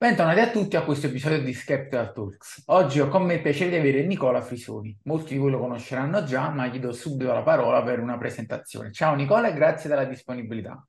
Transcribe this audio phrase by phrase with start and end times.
[0.00, 2.62] Bentornati a tutti a questo episodio di Skeptical Talks.
[2.66, 4.96] Oggi ho con me il piacere di avere Nicola Frisoni.
[5.02, 8.92] Molti di voi lo conosceranno già, ma gli do subito la parola per una presentazione.
[8.92, 10.86] Ciao Nicola e grazie della disponibilità.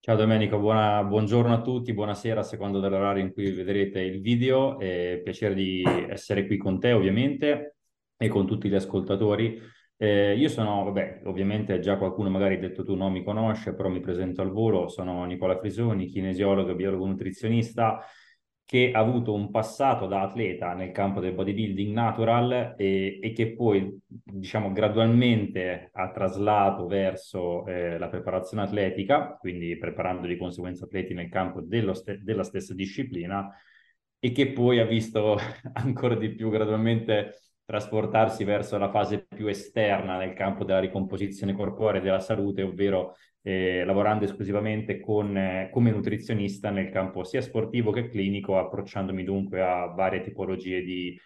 [0.00, 4.76] Ciao Domenico, buona, buongiorno a tutti, buonasera a seconda dell'orario in cui vedrete il video.
[4.80, 7.76] È piacere di essere qui con te ovviamente
[8.16, 9.62] e con tutti gli ascoltatori.
[9.96, 13.88] Eh, io sono, vabbè, ovviamente già qualcuno magari ha detto tu non mi conosce, però
[13.88, 18.04] mi presento al volo, sono Nicola Frisoni, kinesiologo biologo nutrizionista
[18.72, 23.52] che ha avuto un passato da atleta nel campo del bodybuilding natural e, e che
[23.52, 31.12] poi, diciamo, gradualmente ha traslato verso eh, la preparazione atletica, quindi preparando di conseguenza atleti
[31.12, 33.46] nel campo st- della stessa disciplina
[34.18, 35.36] e che poi ha visto
[35.74, 42.02] ancora di più gradualmente trasportarsi verso la fase più esterna nel campo della ricomposizione corporea
[42.02, 47.90] e della salute, ovvero eh, lavorando esclusivamente con, eh, come nutrizionista nel campo sia sportivo
[47.90, 51.18] che clinico, approcciandomi dunque a varie tipologie di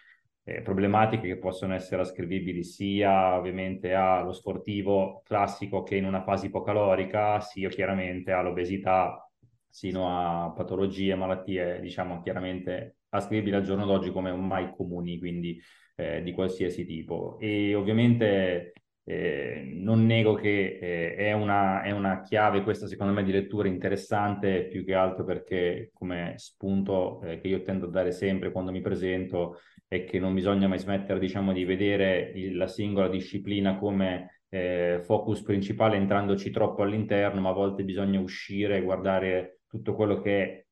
[0.45, 6.45] eh, problematiche che possono essere ascrivibili sia ovviamente allo sportivo classico che in una fase
[6.45, 9.29] ipocalorica, sia chiaramente all'obesità,
[9.67, 15.61] sino a patologie, malattie, diciamo chiaramente ascrivibili al giorno d'oggi come ormai comuni, quindi
[15.97, 17.37] eh, di qualsiasi tipo.
[17.39, 23.23] E ovviamente eh, non nego che eh, è, una, è, una, chiave questa secondo me
[23.23, 28.11] di lettura interessante più che altro perché come spunto eh, che io tendo a dare
[28.11, 32.67] sempre quando mi presento è che non bisogna mai smettere diciamo di vedere il, la
[32.67, 38.81] singola disciplina come eh, focus principale entrandoci troppo all'interno ma a volte bisogna uscire e
[38.81, 40.67] guardare tutto quello che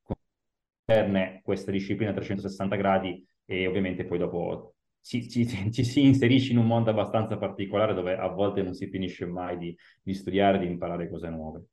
[0.85, 4.74] concerne questa disciplina a 360 gradi e ovviamente poi dopo
[5.05, 8.87] ci, ci, ci, si inserisce in un mondo abbastanza particolare dove a volte non si
[8.87, 11.63] finisce mai di, di studiare, di imparare cose nuove.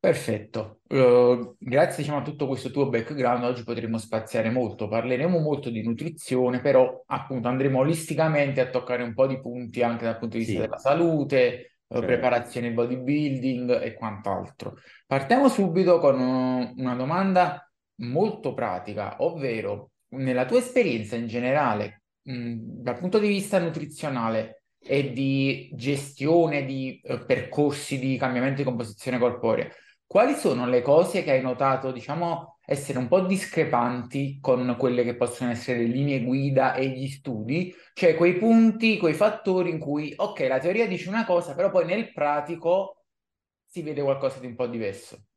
[0.00, 5.70] Perfetto, uh, grazie diciamo, a tutto questo tuo background oggi potremo spaziare molto, parleremo molto
[5.70, 10.36] di nutrizione, però appunto andremo olisticamente a toccare un po' di punti anche dal punto
[10.36, 10.66] di vista sì.
[10.66, 14.76] della salute, uh, preparazione bodybuilding e quant'altro.
[15.04, 17.68] Partiamo subito con uh, una domanda
[18.02, 21.97] molto pratica, ovvero nella tua esperienza in generale,
[22.28, 29.18] dal punto di vista nutrizionale e di gestione di eh, percorsi di cambiamento di composizione
[29.18, 29.68] corporea,
[30.06, 35.16] quali sono le cose che hai notato, diciamo, essere un po' discrepanti con quelle che
[35.16, 40.12] possono essere le linee guida e gli studi, cioè quei punti, quei fattori in cui,
[40.14, 43.04] ok, la teoria dice una cosa, però poi nel pratico
[43.66, 45.27] si vede qualcosa di un po' diverso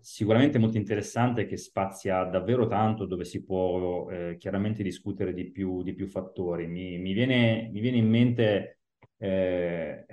[0.00, 5.82] sicuramente molto interessante che spazia davvero tanto dove si può eh, chiaramente discutere di più,
[5.82, 6.66] di più fattori.
[6.66, 8.80] Mi, mi, viene, mi, viene, in mente,
[9.18, 10.06] eh,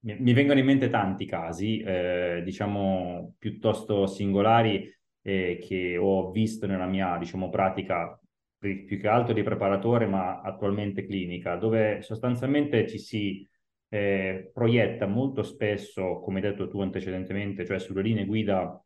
[0.00, 4.90] mi, mi, vengono in mente tanti casi, eh, diciamo piuttosto singolari
[5.22, 8.18] eh, che ho visto nella mia diciamo, pratica
[8.58, 13.48] più che altro di preparatore ma attualmente clinica, dove sostanzialmente ci si
[13.90, 18.82] eh, proietta molto spesso, come hai detto tu antecedentemente, cioè sulle linee guida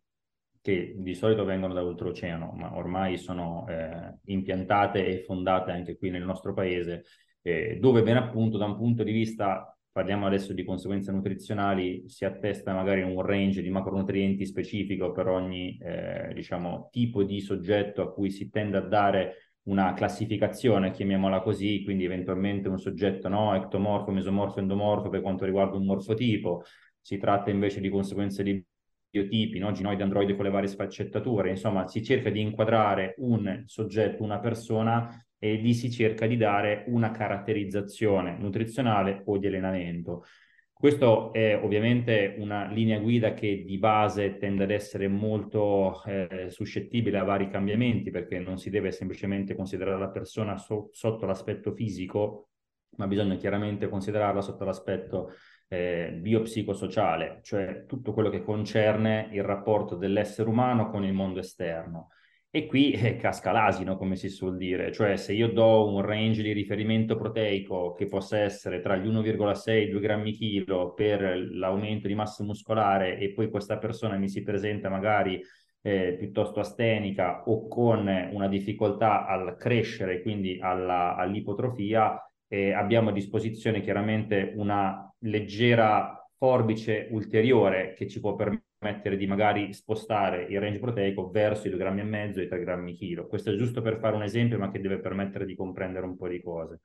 [0.60, 6.08] che di solito vengono da oltreoceano, ma ormai sono eh, impiantate e fondate anche qui
[6.08, 7.04] nel nostro paese,
[7.42, 12.24] eh, dove ben appunto da un punto di vista, parliamo adesso di conseguenze nutrizionali, si
[12.24, 18.10] attesta magari un range di macronutrienti specifico per ogni eh, diciamo, tipo di soggetto a
[18.10, 24.10] cui si tende a dare una classificazione, chiamiamola così, quindi eventualmente un soggetto no, ectomorfo,
[24.10, 26.64] mesomorfo, endomorfo per quanto riguarda un morfotipo,
[27.00, 28.64] si tratta invece di conseguenze di
[29.10, 29.70] biotipi, no?
[29.72, 35.24] ginoide, androide con le varie sfaccettature, insomma si cerca di inquadrare un soggetto, una persona
[35.38, 40.24] e lì si cerca di dare una caratterizzazione nutrizionale o di allenamento.
[40.74, 47.18] Questo è ovviamente una linea guida che di base tende ad essere molto eh, suscettibile
[47.18, 52.50] a vari cambiamenti perché non si deve semplicemente considerare la persona so- sotto l'aspetto fisico,
[52.96, 55.30] ma bisogna chiaramente considerarla sotto l'aspetto
[55.68, 62.08] eh, biopsicosociale, cioè tutto quello che concerne il rapporto dell'essere umano con il mondo esterno.
[62.56, 66.40] E qui eh, casca l'asino, come si suol dire, cioè se io do un range
[66.40, 71.36] di riferimento proteico che possa essere tra gli 1,6 e i 2 grammi chilo per
[71.50, 75.42] l'aumento di massa muscolare e poi questa persona mi si presenta magari
[75.82, 82.16] eh, piuttosto astenica o con una difficoltà al crescere, quindi alla, all'ipotrofia,
[82.46, 89.26] eh, abbiamo a disposizione chiaramente una leggera forbice ulteriore che ci può permettere permettere di
[89.26, 92.92] magari spostare il range proteico verso i 2 grammi e mezzo e i 3 grammi
[92.92, 93.26] chilo.
[93.26, 96.28] Questo è giusto per fare un esempio, ma che deve permettere di comprendere un po'
[96.28, 96.80] di cose.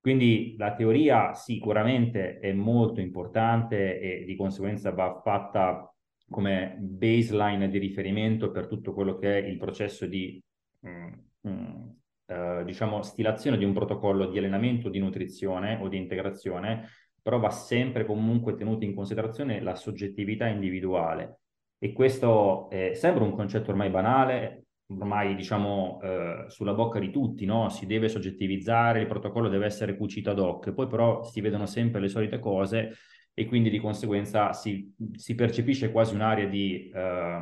[0.00, 5.92] Quindi la teoria sicuramente è molto importante e di conseguenza va fatta
[6.30, 10.42] come baseline di riferimento per tutto quello che è il processo di
[10.86, 11.12] mm,
[11.48, 11.88] mm,
[12.26, 16.88] eh, diciamo stilazione di un protocollo di allenamento, di nutrizione o di integrazione,
[17.26, 21.40] però va sempre comunque tenuta in considerazione la soggettività individuale.
[21.76, 27.44] E questo eh, sembra un concetto ormai banale, ormai diciamo eh, sulla bocca di tutti,
[27.44, 27.68] no?
[27.68, 32.00] Si deve soggettivizzare, il protocollo deve essere cucito ad hoc, poi però si vedono sempre
[32.00, 32.94] le solite cose
[33.34, 37.40] e quindi di conseguenza si, si percepisce quasi un'area di eh,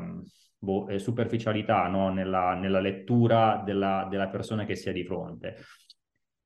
[0.60, 2.10] boh, eh, superficialità no?
[2.10, 5.56] nella, nella, lettura della, della, persona che si ha di fronte.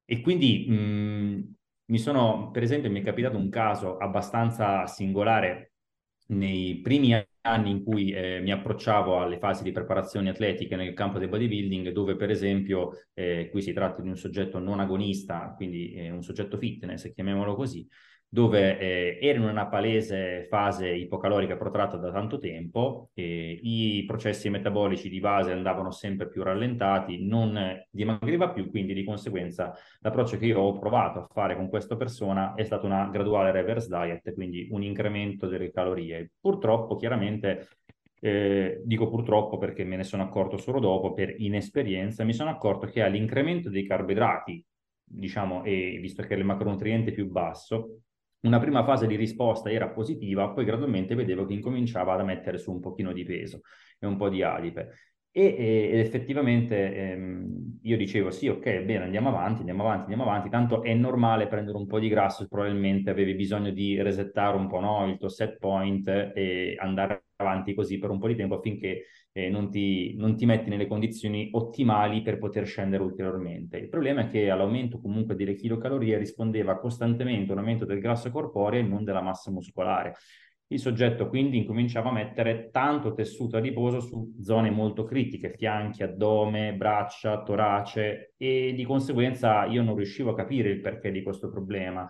[0.04, 1.56] E quindi mh,
[1.88, 5.72] mi sono, per esempio, mi è capitato un caso abbastanza singolare
[6.28, 11.18] nei primi anni in cui eh, mi approcciavo alle fasi di preparazioni atletiche nel campo
[11.18, 15.94] del bodybuilding, dove per esempio eh, qui si tratta di un soggetto non agonista, quindi
[15.94, 17.86] eh, un soggetto fitness, chiamiamolo così,
[18.30, 24.50] dove eh, era in una palese fase ipocalorica protratta da tanto tempo, eh, i processi
[24.50, 27.58] metabolici di base andavano sempre più rallentati, non
[27.90, 32.52] dimagriva più, quindi di conseguenza l'approccio che io ho provato a fare con questa persona
[32.54, 36.32] è stato una graduale reverse diet, quindi un incremento delle calorie.
[36.38, 37.68] Purtroppo, chiaramente,
[38.20, 42.86] eh, dico purtroppo perché me ne sono accorto solo dopo, per inesperienza, mi sono accorto
[42.88, 44.62] che all'incremento dei carboidrati,
[45.02, 48.00] diciamo, e visto che il macronutriente è più basso,
[48.40, 52.72] una prima fase di risposta era positiva, poi gradualmente vedevo che incominciava a mettere su
[52.72, 53.62] un pochino di peso
[53.98, 55.12] e un po' di adipe.
[55.38, 60.48] E, ed effettivamente ehm, io dicevo sì, ok, bene, andiamo avanti, andiamo avanti, andiamo avanti,
[60.48, 64.80] tanto è normale prendere un po' di grasso, probabilmente avevi bisogno di resettare un po'
[64.80, 69.04] no, il tuo set point e andare avanti così per un po' di tempo affinché
[69.30, 73.76] eh, non, ti, non ti metti nelle condizioni ottimali per poter scendere ulteriormente.
[73.78, 78.80] Il problema è che all'aumento comunque delle chilocalorie rispondeva costantemente un aumento del grasso corporeo
[78.80, 80.14] e non della massa muscolare.
[80.70, 86.74] Il soggetto quindi incominciava a mettere tanto tessuto adiposo su zone molto critiche, fianchi, addome,
[86.74, 92.06] braccia, torace e di conseguenza io non riuscivo a capire il perché di questo problema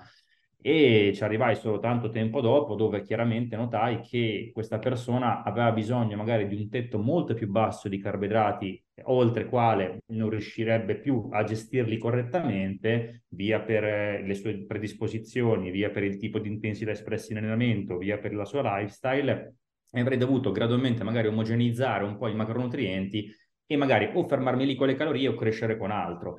[0.61, 6.17] e ci arrivai solo tanto tempo dopo dove chiaramente notai che questa persona aveva bisogno
[6.17, 11.45] magari di un tetto molto più basso di carboidrati oltre quale non riuscirebbe più a
[11.45, 17.33] gestirli correttamente via per eh, le sue predisposizioni, via per il tipo di intensità espressa
[17.33, 19.55] in allenamento, via per la sua lifestyle
[19.91, 23.31] e avrei dovuto gradualmente magari omogenizzare un po' i macronutrienti
[23.71, 26.39] e magari o fermarmi lì con le calorie o crescere con altro.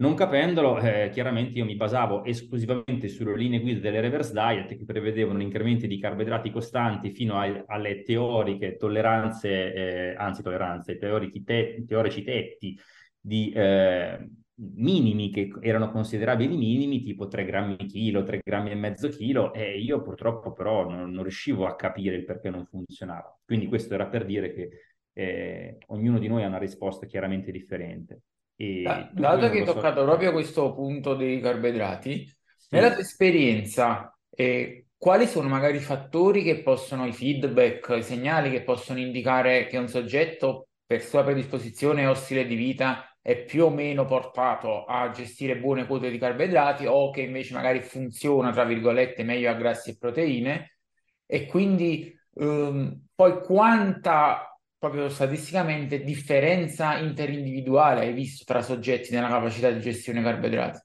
[0.00, 4.84] Non capendolo, eh, chiaramente io mi basavo esclusivamente sulle linee guida delle reverse diet che
[4.86, 12.22] prevedevano incrementi di carboidrati costanti fino a, alle teoriche tolleranze, eh, anzi tolleranze, te, teorici
[12.22, 12.78] tetti
[13.20, 19.08] di eh, minimi che erano considerabili minimi, tipo 3 grammi chilo, 3 grammi e mezzo
[19.10, 23.38] chilo, e io purtroppo però non, non riuscivo a capire il perché non funzionava.
[23.44, 24.70] Quindi questo era per dire che
[25.12, 28.22] eh, ognuno di noi ha una risposta chiaramente differente.
[28.62, 29.72] E dato che hai so...
[29.72, 32.66] toccato proprio questo punto dei carboidrati, sì.
[32.72, 38.50] nella tua esperienza, eh, quali sono magari i fattori che possono, i feedback, i segnali
[38.50, 43.64] che possono indicare che un soggetto per sua predisposizione o stile di vita è più
[43.64, 48.64] o meno portato a gestire buone quote di carboidrati o che invece magari funziona, tra
[48.64, 50.76] virgolette, meglio a grassi e proteine
[51.24, 54.49] e quindi um, poi quanta
[54.80, 60.80] proprio statisticamente differenza interindividuale hai visto tra soggetti nella capacità di gestione carboidrati?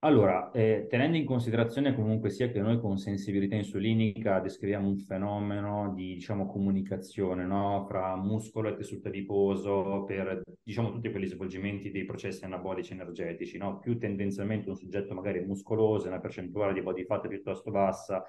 [0.00, 5.92] Allora, eh, tenendo in considerazione comunque sia che noi con sensibilità insulinica descriviamo un fenomeno
[5.94, 7.84] di, diciamo, comunicazione, no?
[7.88, 13.78] Fra muscolo e tessuto adiposo per, diciamo, tutti quegli svolgimenti dei processi anabolici energetici, no?
[13.78, 18.24] Più tendenzialmente un soggetto magari muscoloso, una percentuale di body fat piuttosto bassa,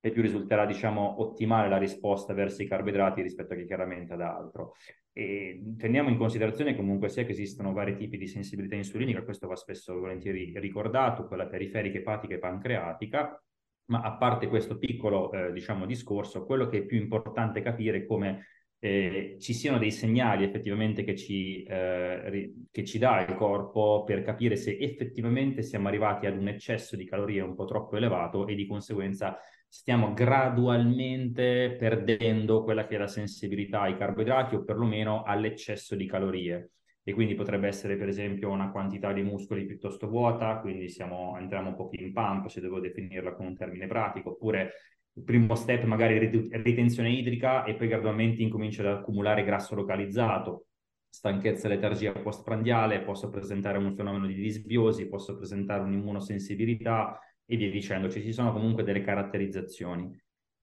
[0.00, 4.74] e più risulterà, diciamo, ottimale la risposta verso i carboidrati rispetto che chiaramente ad altro.
[5.12, 9.56] E teniamo in considerazione comunque sia che esistono vari tipi di sensibilità insulinica, questo va
[9.56, 13.42] spesso volentieri ricordato, quella periferica, epatica e pancreatica,
[13.86, 18.06] ma a parte questo piccolo, eh, diciamo, discorso, quello che è più importante capire è
[18.06, 18.46] come
[18.80, 24.22] eh, ci siano dei segnali effettivamente che ci, eh, che ci dà il corpo per
[24.22, 28.54] capire se effettivamente siamo arrivati ad un eccesso di calorie un po' troppo elevato e
[28.54, 29.36] di conseguenza
[29.68, 36.70] stiamo gradualmente perdendo quella che è la sensibilità ai carboidrati o perlomeno all'eccesso di calorie.
[37.02, 41.70] E quindi potrebbe essere per esempio una quantità di muscoli piuttosto vuota, quindi siamo, entriamo
[41.70, 44.72] un po' in pump, se devo definirla con un termine pratico, oppure
[45.14, 50.66] il primo step magari ritenzione idrica e poi gradualmente incomincia ad accumulare grasso localizzato,
[51.08, 57.18] stanchezza e letargia postprandiale, posso presentare un fenomeno di disbiosi, posso presentare un'immunosensibilità,
[57.50, 60.14] e via dicendo, ci sono comunque delle caratterizzazioni.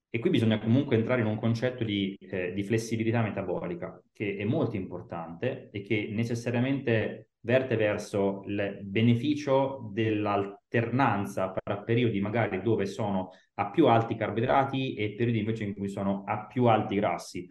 [0.09, 4.45] E qui bisogna comunque entrare in un concetto di, eh, di flessibilità metabolica che è
[4.45, 13.31] molto importante e che necessariamente verte verso il beneficio dell'alternanza tra periodi magari dove sono
[13.55, 17.47] a più alti carboidrati e periodi invece in cui sono a più alti grassi.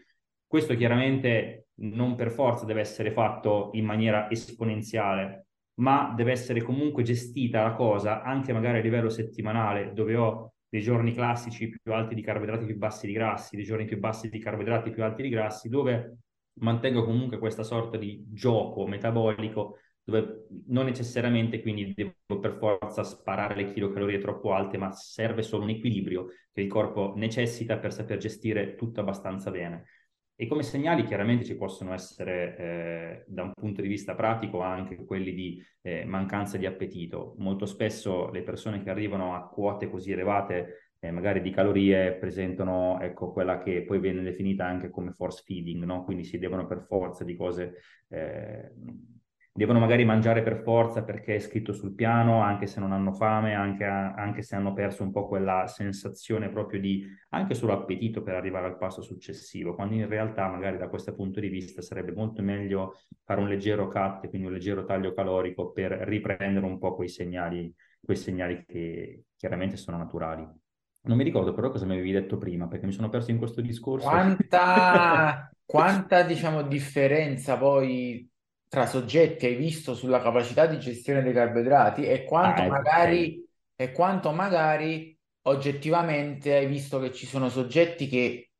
[0.46, 5.43] Questo chiaramente non per forza deve essere fatto in maniera esponenziale,
[5.76, 10.80] ma deve essere comunque gestita la cosa anche magari a livello settimanale, dove ho dei
[10.82, 14.38] giorni classici più alti di carboidrati, più bassi di grassi, dei giorni più bassi di
[14.38, 16.18] carboidrati, più alti di grassi, dove
[16.60, 23.56] mantengo comunque questa sorta di gioco metabolico dove non necessariamente quindi devo per forza sparare
[23.56, 28.18] le chilocalorie troppo alte, ma serve solo un equilibrio che il corpo necessita per saper
[28.18, 29.84] gestire tutto abbastanza bene.
[30.36, 34.96] E come segnali chiaramente ci possono essere eh, da un punto di vista pratico anche
[35.04, 37.34] quelli di eh, mancanza di appetito.
[37.38, 42.98] Molto spesso le persone che arrivano a quote così elevate eh, magari di calorie presentano
[43.00, 46.02] ecco, quella che poi viene definita anche come force feeding, no?
[46.02, 47.74] quindi si devono per forza di cose
[48.08, 48.72] eh,
[49.56, 53.54] devono magari mangiare per forza perché è scritto sul piano, anche se non hanno fame,
[53.54, 58.34] anche, anche, se hanno perso un po' quella sensazione proprio di anche solo appetito per
[58.34, 62.42] arrivare al passo successivo, quando in realtà magari da questo punto di vista sarebbe molto
[62.42, 67.08] meglio fare un leggero cut, quindi un leggero taglio calorico per riprendere un po' quei
[67.08, 67.72] segnali,
[68.04, 70.44] quei segnali che chiaramente sono naturali.
[71.02, 73.60] Non mi ricordo però cosa mi avevi detto prima, perché mi sono perso in questo
[73.60, 74.08] discorso.
[74.08, 78.28] Quanta, quanta diciamo, differenza poi
[78.74, 83.48] tra soggetti hai visto sulla capacità di gestione dei carboidrati e quanto ah, ecco, magari,
[83.76, 88.50] e quanto magari oggettivamente hai visto che ci sono soggetti che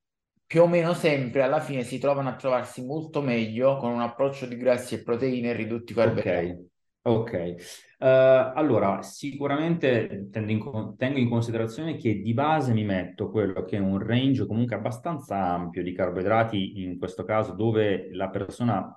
[0.47, 4.47] più o meno sempre alla fine si trovano a trovarsi molto meglio con un approccio
[4.47, 6.71] di grassi e proteine e ridotti carboidrati.
[7.03, 7.55] Ok, ok.
[7.99, 8.07] Uh,
[8.55, 10.61] allora sicuramente in,
[10.97, 15.37] tengo in considerazione che di base mi metto quello che è un range comunque abbastanza
[15.45, 18.97] ampio di carboidrati, in questo caso dove la persona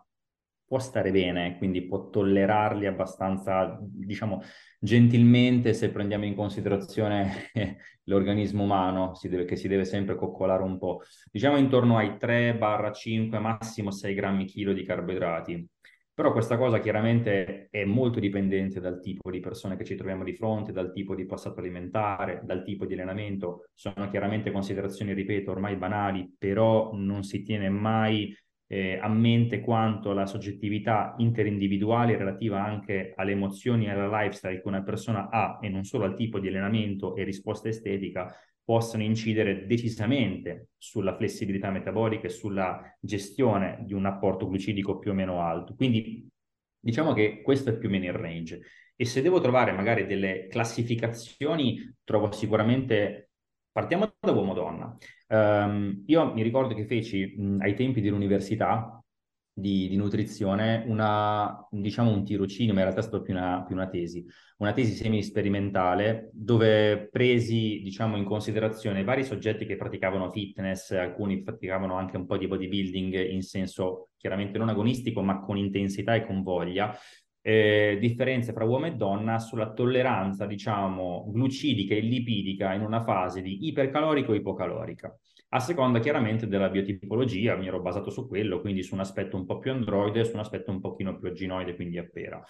[0.67, 4.41] può stare bene, quindi può tollerarli abbastanza, diciamo,
[4.79, 7.49] gentilmente se prendiamo in considerazione
[8.03, 11.01] l'organismo umano, si deve, che si deve sempre coccolare un po'.
[11.31, 15.67] Diciamo intorno ai 3-5, massimo 6 grammi chilo di carboidrati.
[16.13, 20.33] Però questa cosa chiaramente è molto dipendente dal tipo di persone che ci troviamo di
[20.33, 23.69] fronte, dal tipo di passato alimentare, dal tipo di allenamento.
[23.75, 28.35] Sono chiaramente considerazioni, ripeto, ormai banali, però non si tiene mai
[28.67, 34.67] eh, a mente quanto la soggettività interindividuale relativa anche alle emozioni e alla lifestyle che
[34.67, 39.65] una persona ha e non solo al tipo di allenamento e risposta estetica possano incidere
[39.65, 45.73] decisamente sulla flessibilità metabolica e sulla gestione di un apporto glucidico più o meno alto.
[45.73, 46.27] Quindi
[46.77, 48.61] diciamo che questo è più o meno il range.
[48.93, 53.26] E se devo trovare magari delle classificazioni, trovo sicuramente,
[53.77, 54.97] partiamo da uomo-donna.
[55.27, 58.99] Um, io mi ricordo che feci mh, ai tempi dell'università
[59.53, 63.75] di, di, nutrizione una, diciamo un tirocinio, ma in realtà è stato più una, più
[63.75, 64.25] una tesi,
[64.57, 71.95] una tesi semi-sperimentale dove presi diciamo in considerazione vari soggetti che praticavano fitness, alcuni praticavano
[71.97, 76.41] anche un po' di bodybuilding in senso chiaramente non agonistico ma con intensità e con
[76.41, 76.97] voglia,
[77.47, 83.41] eh, differenze fra uomo e donna sulla tolleranza, diciamo, glucidica e lipidica in una fase
[83.41, 85.17] di ipercalorico o ipocalorica.
[85.51, 89.45] A seconda chiaramente della biotipologia, mi ero basato su quello, quindi su un aspetto un
[89.45, 92.43] po' più androide, su un aspetto un pochino più aginoide, quindi a pera.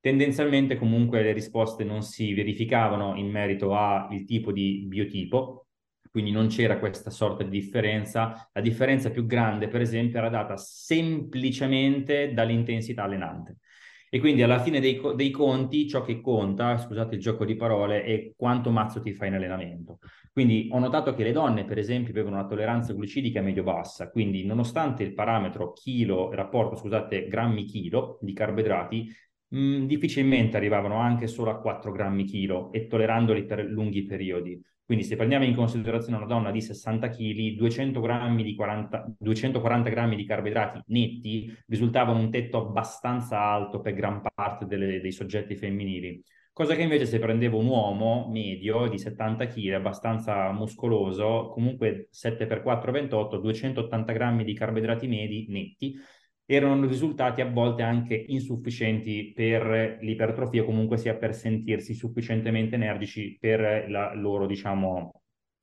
[0.00, 5.66] Tendenzialmente comunque le risposte non si verificavano in merito al tipo di biotipo,
[6.10, 8.48] quindi non c'era questa sorta di differenza.
[8.54, 13.58] La differenza più grande, per esempio, era data semplicemente dall'intensità allenante.
[14.10, 18.02] E quindi alla fine dei, dei, conti ciò che conta, scusate il gioco di parole,
[18.04, 19.98] è quanto mazzo ti fai in allenamento.
[20.32, 25.02] Quindi ho notato che le donne, per esempio, avevano una tolleranza glucidica medio-bassa, quindi nonostante
[25.02, 29.12] il parametro chilo, rapporto, scusate, grammi chilo di carboidrati,
[29.48, 34.60] mh, difficilmente arrivavano anche solo a 4 grammi chilo e tollerandoli per lunghi periodi.
[34.88, 39.90] Quindi se prendiamo in considerazione una donna di 60 kg, 200 grammi di 40, 240
[39.90, 45.56] grammi di carboidrati netti risultavano un tetto abbastanza alto per gran parte delle, dei soggetti
[45.56, 46.22] femminili.
[46.54, 52.90] Cosa che invece se prendevo un uomo medio di 70 kg, abbastanza muscoloso, comunque 7x4
[52.90, 55.96] 28, 280 grammi di carboidrati medi netti,
[56.50, 63.90] erano risultati a volte anche insufficienti per l'ipertrofia, comunque sia per sentirsi sufficientemente energici per
[63.90, 65.12] la loro, diciamo,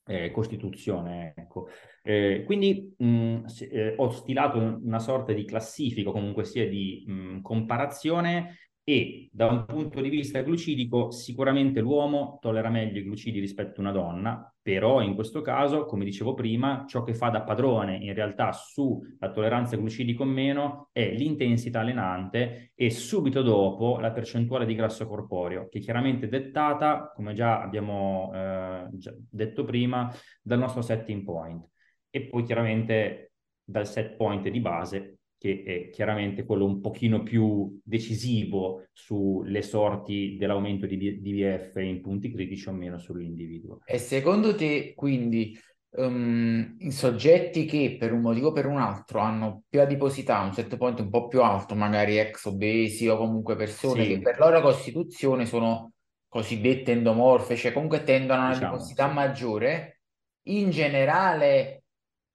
[0.05, 1.33] eh, costituzione.
[1.35, 1.69] Ecco.
[2.03, 8.57] Eh, quindi mh, eh, ho stilato una sorta di classifica, comunque sia di mh, comparazione
[8.83, 13.83] e da un punto di vista glucidico sicuramente l'uomo tollera meglio i glucidi rispetto a
[13.83, 18.15] una donna, però in questo caso, come dicevo prima, ciò che fa da padrone in
[18.15, 24.73] realtà sulla tolleranza glucidica o meno è l'intensità allenante e subito dopo la percentuale di
[24.73, 30.81] grasso corporeo, che è chiaramente dettata, come già abbiamo eh, già detto prima, dal nostro
[30.81, 31.63] setting point.
[32.09, 37.79] E poi chiaramente dal set point di base che è chiaramente quello un pochino più
[37.83, 43.79] decisivo sulle sorti dell'aumento di DVF in punti critici o meno sull'individuo.
[43.85, 45.57] E secondo te, quindi,
[45.91, 50.53] um, in soggetti che per un motivo o per un altro hanno più adiposità, un
[50.53, 54.09] set point un po' più alto, magari ex obesi o comunque persone sì.
[54.09, 55.91] che per loro costituzione sono
[56.27, 59.13] cosiddette endomorfe, cioè comunque tendono a una diciamo, adiposità sì.
[59.13, 59.99] maggiore,
[60.47, 61.83] in generale,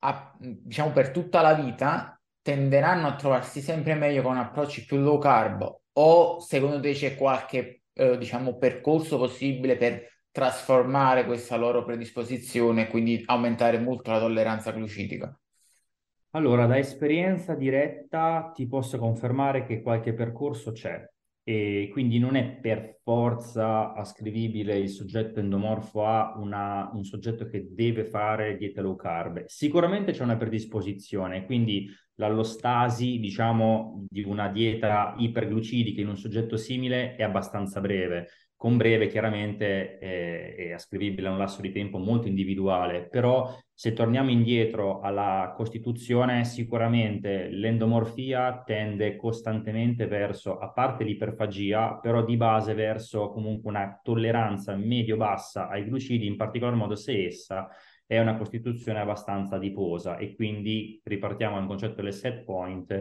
[0.00, 2.20] a, diciamo per tutta la vita,
[2.50, 7.83] tenderanno a trovarsi sempre meglio con approcci più low carb o secondo te c'è qualche
[7.92, 14.73] eh, diciamo percorso possibile per trasformare questa loro predisposizione e quindi aumentare molto la tolleranza
[14.73, 15.33] glucidica?
[16.30, 21.09] Allora, da esperienza diretta ti posso confermare che qualche percorso c'è
[21.50, 27.66] e quindi non è per forza ascrivibile il soggetto endomorfo a una, un soggetto che
[27.73, 29.42] deve fare dieta low carb.
[29.47, 37.16] Sicuramente c'è una predisposizione, quindi l'allostasi, diciamo, di una dieta iperglucidica in un soggetto simile
[37.16, 38.28] è abbastanza breve.
[38.61, 43.95] Con breve chiaramente è, è ascrivibile a un lasso di tempo molto individuale, però se
[43.95, 52.75] torniamo indietro alla Costituzione, sicuramente l'endomorfia tende costantemente verso, a parte l'iperfagia, però di base
[52.75, 57.67] verso comunque una tolleranza medio-bassa ai glucidi, in particolar modo se essa
[58.07, 62.93] è una costituzione abbastanza adiposa e quindi ripartiamo al concetto del set point,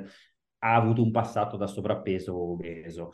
[0.59, 3.11] ha avuto un passato da sovrappeso o obeso.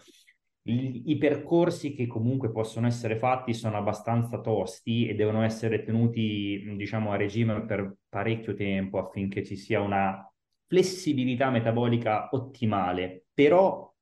[0.68, 7.12] I, percorsi che comunque possono essere fatti sono abbastanza tosti e devono essere tenuti, diciamo,
[7.12, 10.28] a regime per parecchio tempo affinché ci sia una
[10.66, 13.26] flessibilità metabolica ottimale.
[13.32, 13.94] Però,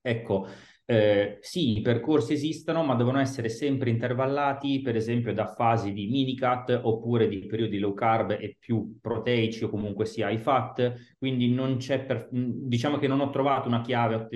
[0.00, 0.46] ecco,
[0.92, 6.06] eh, sì, i percorsi esistono, ma devono essere sempre intervallati, per esempio da fasi di
[6.06, 11.50] minicut oppure di periodi low carb e più proteici o comunque sia high fat, quindi
[11.50, 14.28] non c'è per, diciamo che non ho trovato una chiave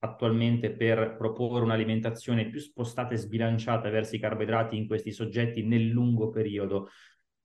[0.00, 5.86] attualmente per proporre un'alimentazione più spostata e sbilanciata verso i carboidrati in questi soggetti nel
[5.86, 6.90] lungo periodo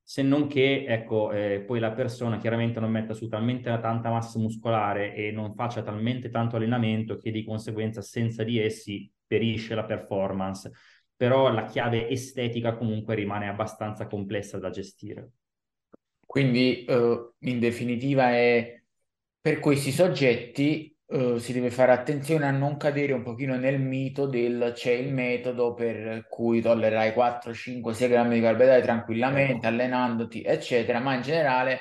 [0.09, 4.39] se non che ecco, eh, poi la persona chiaramente non metta su talmente tanta massa
[4.39, 9.83] muscolare e non faccia talmente tanto allenamento che di conseguenza senza di essi perisce la
[9.83, 10.71] performance.
[11.13, 15.31] Però la chiave estetica comunque rimane abbastanza complessa da gestire.
[16.25, 18.81] Quindi eh, in definitiva è
[19.41, 24.25] per questi soggetti Uh, si deve fare attenzione a non cadere un pochino nel mito
[24.25, 29.67] del c'è il metodo per cui tollerai 4, 5, 6 grammi di carboidrati tranquillamente, ecco.
[29.67, 31.79] allenandoti, eccetera, ma in generale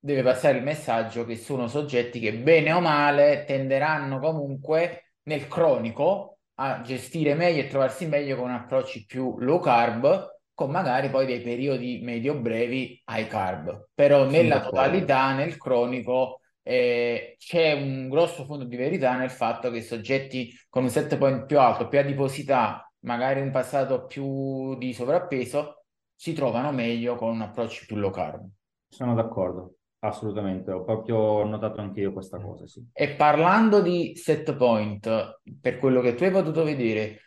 [0.00, 6.38] deve passare il messaggio che sono soggetti che bene o male tenderanno comunque nel cronico
[6.58, 11.40] a gestire meglio e trovarsi meglio con approcci più low carb, con magari poi dei
[11.40, 13.90] periodi medio-brevi high carb.
[13.94, 19.82] Però nella totalità, nel cronico eh, c'è un grosso fondo di verità nel fatto che
[19.82, 25.84] soggetti con un set point più alto, più adiposità, magari un passato più di sovrappeso,
[26.12, 28.48] si trovano meglio con un approccio più low carb.
[28.88, 32.84] Sono d'accordo, assolutamente, ho proprio notato anche io questa cosa, sì.
[32.92, 37.20] E parlando di set point, per quello che tu hai potuto vedere,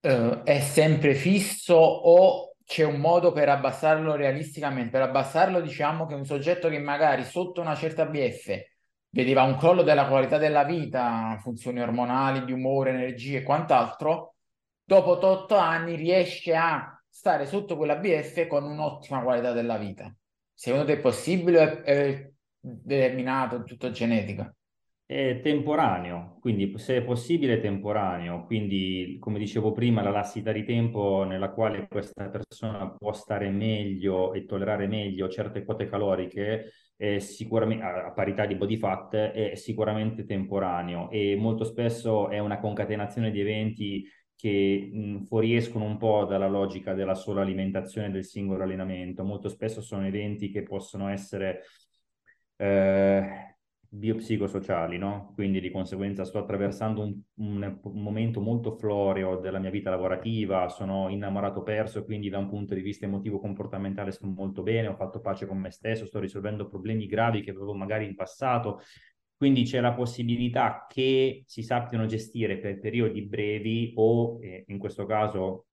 [0.00, 4.90] eh, è sempre fisso o c'è un modo per abbassarlo realisticamente.
[4.90, 8.60] Per abbassarlo, diciamo che un soggetto che magari sotto una certa BF
[9.10, 14.34] vedeva un crollo della qualità della vita, funzioni ormonali, di umore, energie e quant'altro,
[14.82, 20.12] dopo 8 anni riesce a stare sotto quella BF con un'ottima qualità della vita.
[20.52, 24.52] Secondo te è possibile o è determinato, tutto genetica?
[25.08, 31.22] È temporaneo, quindi se è possibile temporaneo, quindi come dicevo prima la lassità di tempo
[31.22, 37.84] nella quale questa persona può stare meglio e tollerare meglio certe quote caloriche è sicuramente
[37.84, 43.40] a parità di body fat è sicuramente temporaneo e molto spesso è una concatenazione di
[43.40, 49.22] eventi che mh, fuoriescono un po' dalla logica della sola alimentazione del singolo allenamento.
[49.22, 51.62] Molto spesso sono eventi che possono essere
[52.56, 53.55] eh,
[53.98, 55.32] biopsicosociali, no?
[55.34, 60.68] Quindi di conseguenza sto attraversando un, un, un, momento molto floreo della mia vita lavorativa,
[60.68, 64.94] sono innamorato perso, quindi da un punto di vista emotivo comportamentale sto molto bene, ho
[64.94, 68.80] fatto pace con me stesso, sto risolvendo problemi gravi che avevo magari in passato
[69.36, 75.04] quindi c'è la possibilità che si sappiano gestire per periodi brevi o eh, in questo
[75.04, 75.66] caso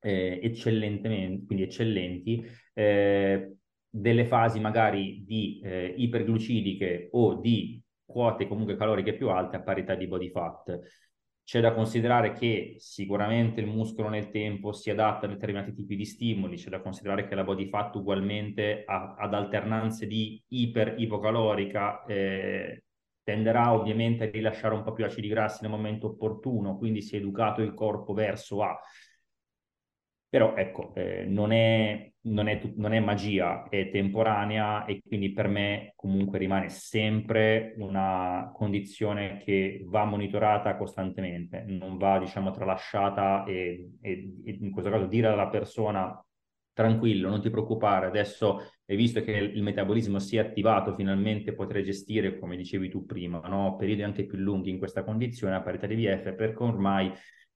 [0.00, 3.56] eh, eccellentemente, quindi eccellenti, eh,
[3.90, 9.94] delle fasi magari di eh, iperglucidiche o di quote comunque caloriche più alte a parità
[9.94, 10.78] di body fat.
[11.42, 16.04] C'è da considerare che sicuramente il muscolo nel tempo si adatta a determinati tipi di
[16.04, 22.84] stimoli, c'è da considerare che la body fat ugualmente ha, ad alternanze di iper-ipocalorica eh,
[23.24, 27.18] tenderà ovviamente a rilasciare un po' più acidi grassi nel momento opportuno, quindi si è
[27.18, 28.78] educato il corpo verso a
[30.30, 35.48] però ecco, eh, non, è, non, è, non, è, magia, è temporanea e quindi per
[35.48, 43.96] me comunque rimane sempre una condizione che va monitorata costantemente, non va diciamo tralasciata e,
[44.00, 44.10] e,
[44.44, 46.24] e in questo caso dire alla persona
[46.72, 51.82] tranquillo, non ti preoccupare, adesso hai visto che il metabolismo si è attivato, finalmente potrai
[51.82, 53.74] gestire, come dicevi tu prima, no?
[53.76, 57.12] periodi anche più lunghi in questa condizione a parità di VF, perché ormai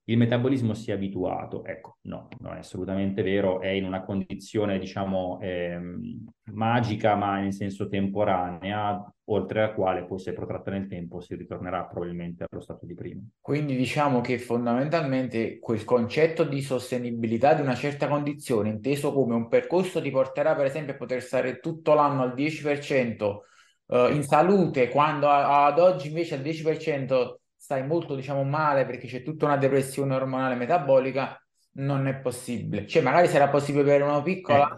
[0.06, 1.64] il metabolismo si è abituato.
[1.64, 7.52] Ecco, no, non è assolutamente vero, è in una condizione, diciamo, ehm, magica, ma in
[7.52, 12.84] senso temporanea, oltre la quale poi se protratta nel tempo si ritornerà probabilmente allo stato
[12.84, 13.22] di prima.
[13.40, 19.48] Quindi diciamo che fondamentalmente quel concetto di sostenibilità di una certa condizione, inteso come un
[19.48, 23.38] percorso ti porterà per esempio a poter stare tutto l'anno al 10%
[23.86, 29.22] eh, in salute, quando ad oggi invece al 10% stai molto, diciamo, male perché c'è
[29.22, 31.42] tutta una depressione ormonale metabolica,
[31.76, 32.86] non è possibile.
[32.86, 34.68] Cioè, magari sarà possibile per una piccola,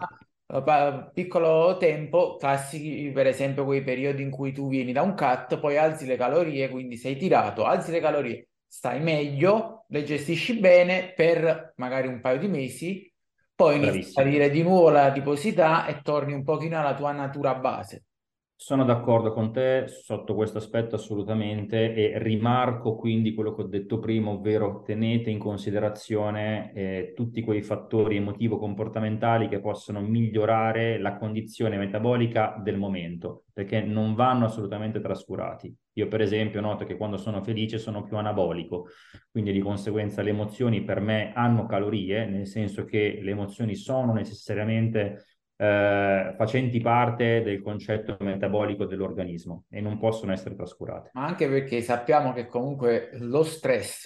[0.47, 1.09] eh.
[1.13, 5.75] piccolo tempo, classici, per esempio, quei periodi in cui tu vieni da un cut, poi
[5.77, 11.73] alzi le calorie, quindi sei tirato, alzi le calorie, stai meglio, le gestisci bene per
[11.75, 13.13] magari un paio di mesi,
[13.53, 17.53] poi inizi a salire di nuovo la adiposità e torni un pochino alla tua natura
[17.55, 18.05] base.
[18.59, 23.99] Sono d'accordo con te sotto questo aspetto assolutamente e rimarco quindi quello che ho detto
[23.99, 31.77] prima, ovvero tenete in considerazione eh, tutti quei fattori emotivo-comportamentali che possono migliorare la condizione
[31.77, 35.73] metabolica del momento, perché non vanno assolutamente trascurati.
[35.93, 38.87] Io per esempio noto che quando sono felice sono più anabolico,
[39.31, 44.13] quindi di conseguenza le emozioni per me hanno calorie, nel senso che le emozioni sono
[44.13, 51.09] necessariamente eh, facenti parte del concetto metabolico dell'organismo e non possono essere trascurate.
[51.13, 54.03] Ma anche perché sappiamo che comunque lo stress,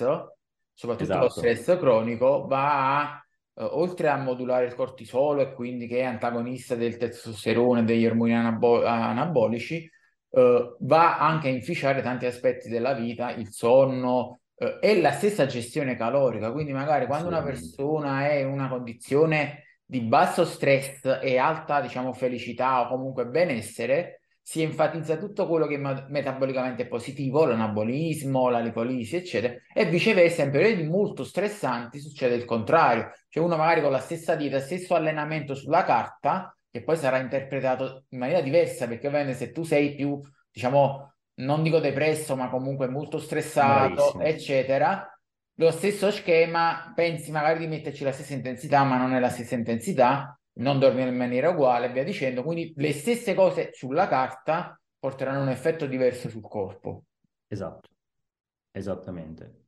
[0.73, 1.23] soprattutto esatto.
[1.23, 6.03] lo stress cronico, va a, eh, oltre a modulare il cortisolo e quindi che è
[6.03, 9.89] antagonista del testosterone, degli ormoni anabo- anabolici,
[10.29, 15.45] eh, va anche a inficiare tanti aspetti della vita, il sonno, eh, e la stessa
[15.45, 16.53] gestione calorica.
[16.53, 22.13] Quindi magari quando una persona è in una condizione di basso stress e alta, diciamo,
[22.13, 29.17] felicità o comunque benessere, si enfatizza tutto quello che metabolicamente è positivo, l'anabolismo, la lipolisi,
[29.17, 33.99] eccetera, e viceversa in periodi molto stressanti succede il contrario, cioè uno magari con la
[33.99, 39.37] stessa dieta, stesso allenamento sulla carta, che poi sarà interpretato in maniera diversa, perché ovviamente
[39.37, 40.17] se tu sei più,
[40.49, 44.23] diciamo, non dico depresso, ma comunque molto stressato, Bravissimo.
[44.23, 45.10] eccetera,
[45.61, 49.53] lo stesso schema, pensi magari di metterci la stessa intensità, ma non è la stessa
[49.53, 52.41] intensità, non dormire in maniera uguale e via dicendo.
[52.41, 57.03] Quindi le stesse cose sulla carta porteranno un effetto diverso sul corpo.
[57.47, 57.89] Esatto,
[58.71, 59.65] esattamente.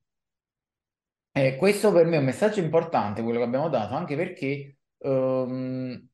[1.31, 6.07] E questo per me è un messaggio importante, quello che abbiamo dato, anche perché um,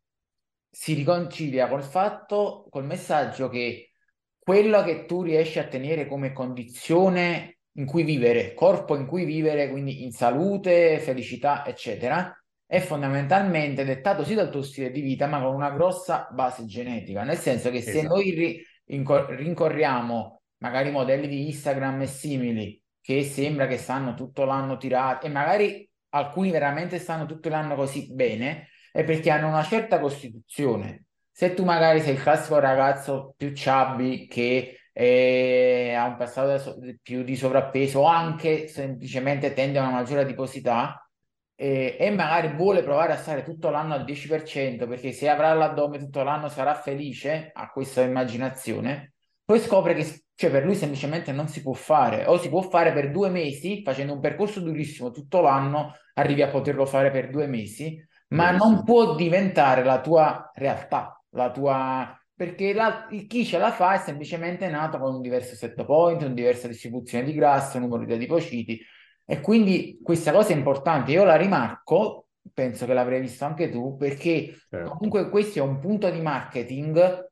[0.69, 3.91] si riconcilia col fatto, col messaggio che
[4.37, 9.69] quello che tu riesci a tenere come condizione in cui vivere, corpo in cui vivere,
[9.69, 12.33] quindi in salute, felicità, eccetera,
[12.65, 17.23] è fondamentalmente dettato sì dal tuo stile di vita, ma con una grossa base genetica,
[17.23, 18.15] nel senso che se esatto.
[18.15, 24.77] noi ri- rincorriamo magari modelli di Instagram e simili che sembra che stanno tutto l'anno
[24.77, 29.99] tirati e magari alcuni veramente stanno tutto l'anno così bene, è perché hanno una certa
[29.99, 31.05] costituzione.
[31.31, 37.23] Se tu magari sei il classico ragazzo più chubby che e ha un passato più
[37.23, 41.09] di sovrappeso o anche semplicemente tende a una maggiore adiposità
[41.55, 45.99] e, e magari vuole provare a stare tutto l'anno al 10% perché se avrà l'addome
[45.99, 49.13] tutto l'anno sarà felice, a questa immaginazione,
[49.45, 52.91] poi scopre che cioè, per lui semplicemente non si può fare o si può fare
[52.91, 57.47] per due mesi facendo un percorso durissimo tutto l'anno, arrivi a poterlo fare per due
[57.47, 63.69] mesi, ma non può diventare la tua realtà, la tua perché la, chi ce la
[63.69, 67.83] fa è semplicemente nato con un diverso set point, una diversa distribuzione di grasso, un
[67.83, 68.79] numero di adipociti
[69.25, 71.11] e quindi questa cosa è importante.
[71.11, 74.89] Io la rimarco, penso che l'avrei visto anche tu, perché certo.
[74.91, 77.29] comunque questo è un punto di marketing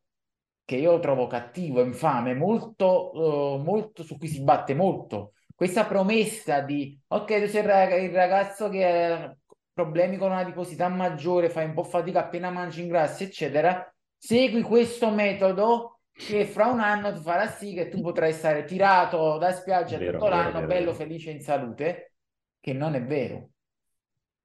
[0.65, 5.31] che io trovo cattivo, infame, molto, uh, molto su cui si batte molto.
[5.55, 9.37] Questa promessa di, ok, tu sei il ragazzo che ha
[9.71, 14.61] problemi con una adiposità maggiore, fai un po' fatica appena mangi in grassi, eccetera, segui
[14.61, 19.51] questo metodo che fra un anno ti farà sì che tu potrai stare tirato da
[19.51, 20.93] spiaggia vero, tutto l'anno, vero, bello, vero.
[20.93, 22.13] felice in salute,
[22.59, 23.49] che non è vero.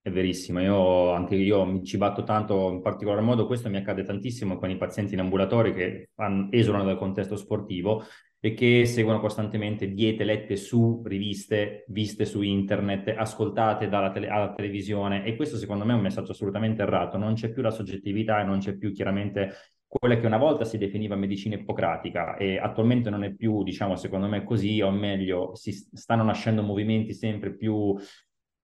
[0.03, 4.03] È verissimo, io anche io mi ci batto tanto, in particolar modo questo mi accade
[4.03, 6.11] tantissimo con i pazienti in ambulatorio che
[6.51, 8.05] esulano dal contesto sportivo
[8.45, 14.53] e che seguono costantemente diete lette su riviste, viste su internet, ascoltate dalla tele- alla
[14.53, 18.41] televisione e questo secondo me è un messaggio assolutamente errato, non c'è più la soggettività
[18.41, 19.53] e non c'è più chiaramente
[19.87, 24.27] quella che una volta si definiva medicina ippocratica e attualmente non è più, diciamo, secondo
[24.27, 27.95] me così, o meglio, si stanno nascendo movimenti sempre più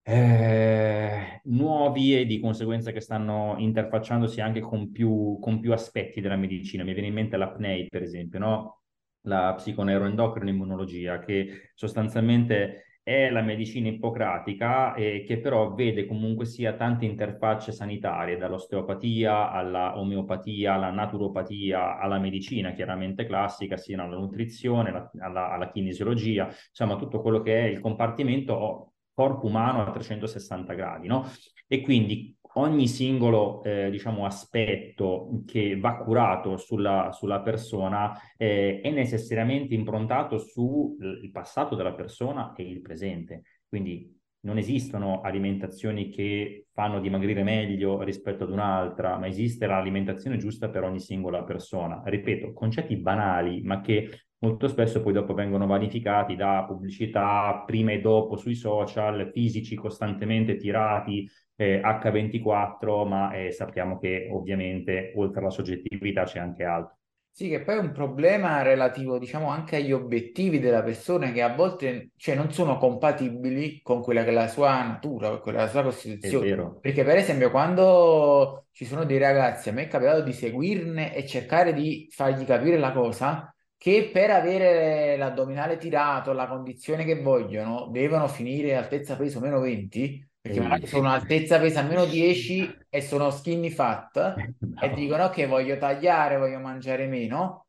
[0.03, 6.37] eh, nuovi e di conseguenza che stanno interfacciandosi anche con più, con più aspetti della
[6.37, 6.83] medicina.
[6.83, 8.78] Mi viene in mente l'apnea, per esempio, no?
[9.23, 16.75] La psiconeuroendocrina immunologia, che sostanzialmente è la medicina ippocratica e che però vede comunque sia
[16.75, 24.91] tante interfacce sanitarie, dall'osteopatia alla omeopatia, alla naturopatia, alla medicina chiaramente classica, sia alla nutrizione,
[24.91, 30.75] alla, alla, alla kinesiologia, insomma tutto quello che è il compartimento corpo umano a 360
[30.75, 31.25] gradi, no?
[31.67, 38.91] E quindi ogni singolo, eh, diciamo, aspetto che va curato sulla, sulla persona eh, è
[38.91, 43.43] necessariamente improntato sul passato della persona e il presente.
[43.69, 50.69] Quindi non esistono alimentazioni che fanno dimagrire meglio rispetto ad un'altra, ma esiste l'alimentazione giusta
[50.69, 52.03] per ogni singola persona.
[52.05, 54.09] Ripeto, concetti banali, ma che
[54.41, 60.57] molto spesso poi dopo vengono vanificati da pubblicità prima e dopo sui social, fisici costantemente
[60.57, 66.97] tirati eh, H24, ma eh, sappiamo che ovviamente oltre alla soggettività c'è anche altro.
[67.31, 71.55] Sì, che poi è un problema relativo, diciamo, anche agli obiettivi della persona che a
[71.55, 75.63] volte, cioè, non sono compatibili con quella che è la sua natura, con quella che
[75.63, 76.79] è la sua costituzione.
[76.81, 81.25] Perché, per esempio, quando ci sono dei ragazzi, a me è capitato di seguirne e
[81.27, 87.87] cercare di fargli capire la cosa, che per avere l'addominale tirato, la condizione che vogliono,
[87.91, 93.31] devono finire altezza peso meno 20, perché magari sono altezza pesa meno 10 e sono
[93.31, 94.81] skinny fat no.
[94.81, 97.67] e dicono ok voglio tagliare, voglio mangiare meno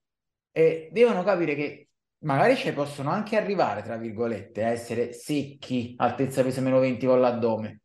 [0.51, 1.89] e devono capire che
[2.25, 7.19] magari ci possono anche arrivare, tra virgolette, a essere secchi, altezza peso meno 20 con
[7.19, 7.81] l'addome,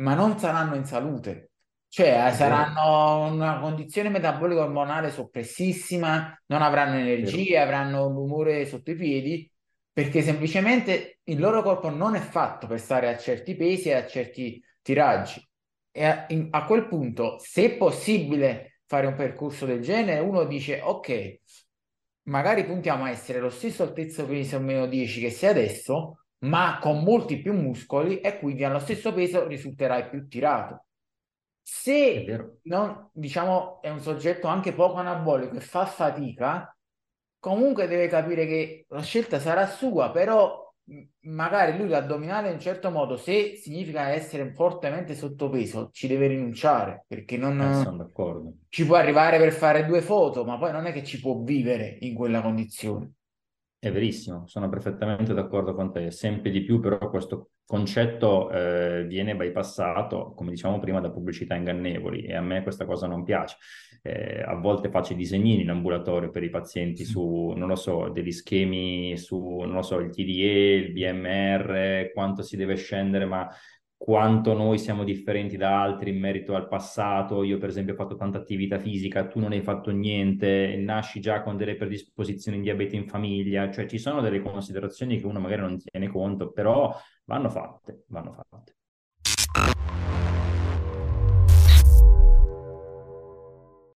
[0.00, 1.50] ma non saranno in salute.
[1.94, 8.90] Cioè, saranno in una condizione metabolica ormonale soppressissima, non avranno energia, avranno un umore sotto
[8.90, 9.48] i piedi,
[9.92, 14.06] perché semplicemente il loro corpo non è fatto per stare a certi pesi e a
[14.08, 15.40] certi tiraggi.
[15.92, 20.46] E a, in, a quel punto, se è possibile fare un percorso del genere, uno
[20.46, 21.38] dice, ok,
[22.22, 27.04] magari puntiamo a essere lo stesso altezza peso meno 10 che sei adesso, ma con
[27.04, 30.86] molti più muscoli e quindi allo stesso peso risulterai più tirato.
[31.66, 36.76] Se non, diciamo, è un soggetto anche poco anabolico e fa fatica,
[37.38, 40.62] comunque deve capire che la scelta sarà sua, però
[41.20, 47.06] magari lui l'addominale in un certo modo, se significa essere fortemente sottopeso, ci deve rinunciare
[47.08, 51.02] perché non eh, ci può arrivare per fare due foto, ma poi non è che
[51.02, 53.12] ci può vivere in quella condizione.
[53.78, 56.10] È verissimo, sono perfettamente d'accordo con te.
[56.10, 62.22] Sempre di più, però, questo concetto eh, viene bypassato, come diciamo prima, da pubblicità ingannevoli
[62.24, 63.56] e a me questa cosa non piace.
[64.02, 68.10] Eh, a volte faccio i disegnini in ambulatorio per i pazienti su, non lo so,
[68.10, 73.48] degli schemi su, non lo so, il TDE, il BMR, quanto si deve scendere, ma
[73.96, 77.42] quanto noi siamo differenti da altri in merito al passato.
[77.42, 81.42] Io, per esempio, ho fatto tanta attività fisica, tu non hai fatto niente, nasci già
[81.42, 85.62] con delle predisposizioni in diabete in famiglia, cioè ci sono delle considerazioni che uno magari
[85.62, 86.94] non tiene conto, però
[87.24, 88.76] vanno fatte, vanno fatte.